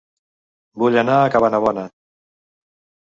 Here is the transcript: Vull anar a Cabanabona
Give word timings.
Vull 0.83 0.97
anar 1.03 1.17
a 1.25 1.29
Cabanabona 1.35 1.85